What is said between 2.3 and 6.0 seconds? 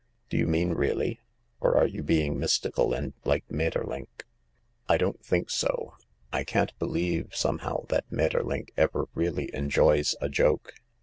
mystical and like Maeterlinck?"" I don't think so.